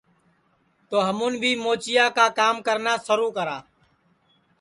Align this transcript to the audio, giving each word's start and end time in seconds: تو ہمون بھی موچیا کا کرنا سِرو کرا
تو 0.89 0.97
ہمون 1.07 1.33
بھی 1.41 1.51
موچیا 1.63 2.05
کا 2.17 2.25
کرنا 2.67 2.93
سِرو 3.05 3.27
کرا 3.37 3.57